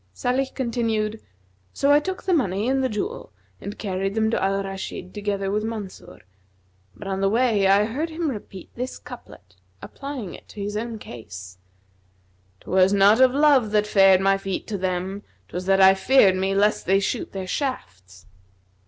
[0.13, 1.21] (Salih continued)
[1.73, 5.51] So I took the money and the jewel and carried them to al Rashid together
[5.51, 6.21] with Mansur,
[6.95, 10.97] but on the way I heard him repeat this couplet, applying it to his own
[10.97, 11.59] case,
[12.61, 16.35] ''Twas not of love that fared my feet to them; * 'Twas that I feared
[16.35, 18.25] me lest they shoot their shafts!'